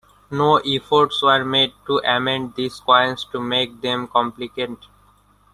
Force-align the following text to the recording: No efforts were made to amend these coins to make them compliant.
No 0.31 0.57
efforts 0.57 1.21
were 1.21 1.45
made 1.45 1.73
to 1.85 1.99
amend 1.99 2.55
these 2.55 2.79
coins 2.79 3.23
to 3.31 3.39
make 3.39 3.81
them 3.81 4.07
compliant. 4.07 4.87